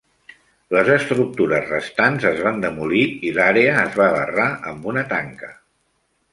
Les 0.75 0.87
estructures 0.93 1.67
restants 1.73 2.25
es 2.31 2.41
van 2.47 2.59
demolir 2.65 3.03
i 3.29 3.35
l'àrea 3.37 3.77
es 3.85 4.01
va 4.03 4.11
barrar 4.19 4.51
amb 4.73 4.93
una 4.95 5.09
tanca. 5.17 5.55